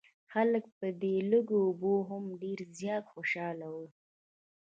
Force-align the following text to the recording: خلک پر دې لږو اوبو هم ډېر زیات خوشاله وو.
خلک 0.31 0.63
پر 0.77 0.89
دې 1.01 1.15
لږو 1.31 1.59
اوبو 1.67 1.95
هم 2.09 2.23
ډېر 2.41 2.59
زیات 2.79 3.05
خوشاله 3.13 3.67
وو. 3.75 3.85